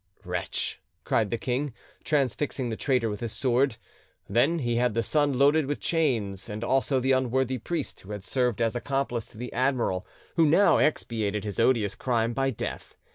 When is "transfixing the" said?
2.03-2.75